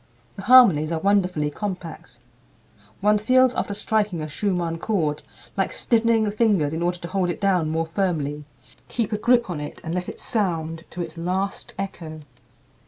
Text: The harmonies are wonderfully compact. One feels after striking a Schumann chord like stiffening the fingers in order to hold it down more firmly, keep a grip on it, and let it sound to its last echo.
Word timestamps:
The 0.35 0.41
harmonies 0.41 0.91
are 0.91 0.99
wonderfully 0.99 1.51
compact. 1.51 2.17
One 3.01 3.19
feels 3.19 3.53
after 3.53 3.75
striking 3.75 4.19
a 4.23 4.27
Schumann 4.27 4.79
chord 4.79 5.21
like 5.55 5.71
stiffening 5.71 6.23
the 6.23 6.31
fingers 6.31 6.73
in 6.73 6.81
order 6.81 6.97
to 6.97 7.07
hold 7.07 7.29
it 7.29 7.39
down 7.39 7.69
more 7.69 7.85
firmly, 7.85 8.43
keep 8.87 9.11
a 9.13 9.17
grip 9.19 9.47
on 9.47 9.61
it, 9.61 9.79
and 9.83 9.93
let 9.93 10.09
it 10.09 10.19
sound 10.19 10.85
to 10.89 11.01
its 11.01 11.19
last 11.19 11.75
echo. 11.77 12.21